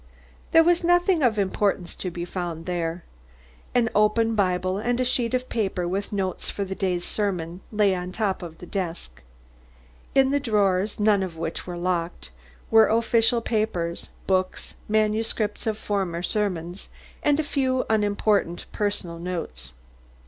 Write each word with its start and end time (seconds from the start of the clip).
There 0.51 0.63
was 0.63 0.83
nothing 0.83 1.21
of 1.21 1.37
importance 1.37 1.93
to 1.93 2.09
be 2.09 2.25
found 2.25 2.65
there. 2.65 3.03
An 3.75 3.87
open 3.93 4.33
Bible 4.33 4.79
and 4.79 4.99
a 4.99 5.05
sheet 5.05 5.35
of 5.35 5.47
paper 5.47 5.87
with 5.87 6.11
notes 6.11 6.49
for 6.49 6.63
the 6.65 6.73
day's 6.73 7.05
sermon 7.05 7.61
lay 7.71 7.93
on 7.93 8.11
top 8.11 8.41
of 8.41 8.57
the 8.57 8.65
desk. 8.65 9.21
In 10.15 10.31
the 10.31 10.39
drawers, 10.39 10.99
none 10.99 11.21
of 11.21 11.37
which 11.37 11.67
were 11.67 11.77
locked, 11.77 12.31
were 12.71 12.87
official 12.89 13.41
papers, 13.41 14.09
books, 14.25 14.73
manuscripts 14.89 15.67
of 15.67 15.77
former 15.77 16.23
sermons, 16.23 16.89
and 17.21 17.39
a 17.39 17.43
few 17.43 17.85
unimportant 17.87 18.65
personal 18.71 19.19
notes. 19.19 19.71